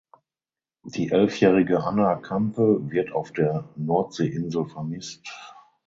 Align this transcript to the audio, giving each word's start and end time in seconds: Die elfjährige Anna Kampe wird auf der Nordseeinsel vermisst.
Die 0.81 1.11
elfjährige 1.11 1.83
Anna 1.83 2.15
Kampe 2.15 2.89
wird 2.89 3.11
auf 3.11 3.31
der 3.33 3.69
Nordseeinsel 3.75 4.65
vermisst. 4.67 5.29